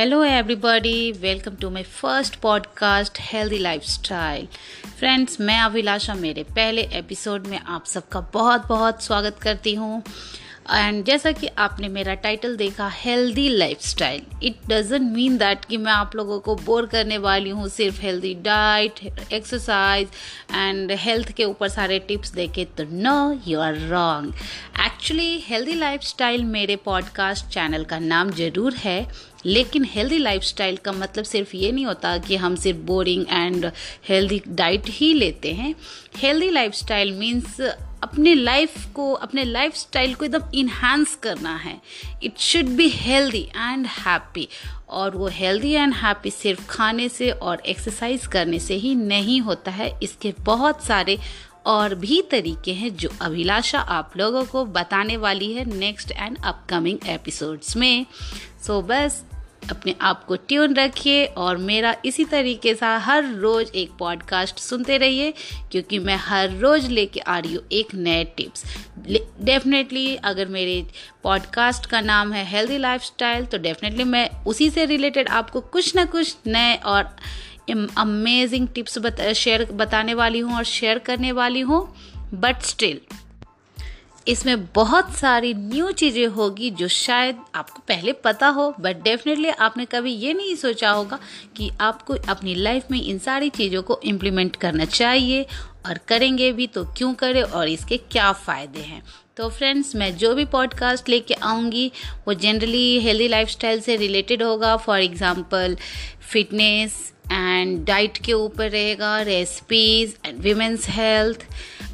[0.00, 1.12] Hello, everybody.
[1.12, 4.46] Welcome to my first podcast, Healthy Lifestyle.
[4.98, 10.02] Friends मैं अभिलाषा मेरे पहले episode में आप सबका बहुत बहुत स्वागत करती हूँ
[10.70, 15.92] एंड जैसा कि आपने मेरा टाइटल देखा healthy lifestyle it doesn't mean that कि मैं
[15.92, 19.00] आप लोगों को बोर करने वाली हूँ सिर्फ़ healthy diet
[19.32, 20.08] exercise
[20.54, 24.34] and health के ऊपर सारे टिप्स देके तो no you are wrong
[24.84, 29.00] actually healthy lifestyle मेरे पॉडकास्ट चैनल का नाम ज़रूर है
[29.46, 33.70] लेकिन हेल्दी लाइफस्टाइल का मतलब सिर्फ़ ये नहीं होता कि हम सिर्फ़ बोरिंग एंड
[34.08, 35.74] हेल्दी डाइट ही लेते हैं।
[36.16, 37.60] हेल्दी लाइफस्टाइल मीन्स
[38.02, 41.80] अपने लाइफ को अपने लाइफ स्टाइल को एकदम इन्हांस करना है।
[42.22, 44.48] It should be healthy and happy
[44.88, 49.70] और वो हेल्दी एंड हैप्पी सिर्फ़ खाने से और एक्सरसाइज करने से ही नहीं होता
[49.70, 51.18] है। इसके बहुत सारे
[51.66, 56.98] और भी तरीके हैं जो अभिलाषा आप लोगों को बताने वाली है नेक्स्ट एंड अपकमिंग
[57.06, 58.06] एपिसोड्स में।
[58.66, 59.24] सो so, बस
[59.70, 64.98] अपने आप को ट्यून रखिए और मेरा इसी तरीके से हर रोज़ एक पॉडकास्ट सुनते
[64.98, 65.32] रहिए
[65.72, 68.64] क्योंकि मैं हर रोज़ लेके आ रही हूँ एक नए टिप्स।
[69.42, 70.86] डेफिनेटली अगर मेरे
[71.22, 76.04] पॉडकास्ट का नाम है हेल्दी लाइफस्टाइल तो डेफिनेटली मैं उसी से रिलेटेड आपको कुछ ना
[76.04, 77.16] कुछ नए और
[77.98, 81.86] अमेजिंग टिप्स बता, शेयर बताने वाली हूँ और शेयर करने वाली हूँ।
[82.34, 83.00] बट स्टिल
[84.26, 89.84] इसमें बहुत सारी न्यू चीज़ें होगी जो शायद आपको पहले पता हो बट डेफिनेटली आपने
[89.84, 91.18] कभी ये नहीं सोचा होगा
[91.56, 95.46] कि आपको अपनी लाइफ में इन सारी चीज़ों को इम्प्लीमेंट करना चाहिए
[95.86, 99.02] और करेंगे भी तो क्यों करें और इसके क्या फ़ायदे हैं।
[99.36, 101.90] तो फ्रेंड्स मैं जो भी पॉडकास्ट लेके आऊँगी,
[102.26, 105.76] वो जनरली हेल्दी लाइफस्टाइल से रिलेटेड होगा। For example
[106.32, 111.46] fitness and diet के ऊपर रहेगा recipes and women's health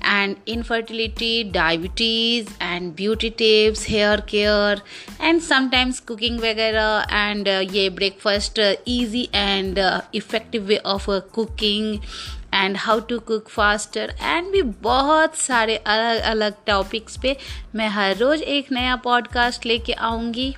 [0.07, 4.77] and infertility, diabetes, and beauty tips, hair care,
[5.21, 7.07] and sometimes cooking, vagera.
[7.11, 12.01] And uh, yeah, breakfast uh, easy and uh, effective way of uh, cooking
[12.57, 17.37] and how to cook faster and भी बहुत सारे अलग अलग topics पे
[17.75, 20.55] मैं हर रोज़ एक नया podcast लेके आऊँगी।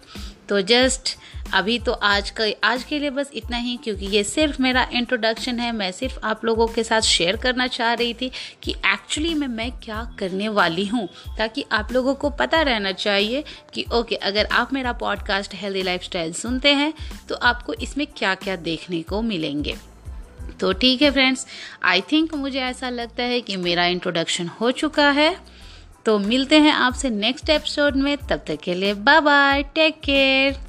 [0.48, 1.16] तो जस्ट
[1.54, 5.58] अभी तो आज का, आज के लिए बस इतना ही, क्योंकि ये सिर्फ़ मेरा इंट्रोडक्शन
[5.60, 8.31] है। मैं सिर्फ़ आप लोगों के साथ शेयर करना चाह रही थी
[8.62, 11.06] कि एक्चुअली में, मैं क्या करने वाली हूँ,
[11.38, 13.44] ताकि आप लोगों को पता रहना चाहिए
[13.75, 16.92] कि ओके अगर आप मेरा पॉडकास्ट हेल्दी लाइफस्टाइल सुनते हैं
[17.28, 19.76] तो आपको इसमें क्या क्या देखने को मिलेंगे।
[20.60, 21.46] तो ठीक है फ्रेंड्स
[21.84, 25.36] आई थिंक मुझे ऐसा लगता है कि मेरा इंट्रोडक्शन हो चुका है।
[26.06, 30.68] तो मिलते हैं आपसे नेक्स्ट एपिसोड में, तब तक के लिए बाय बाय टेक केयर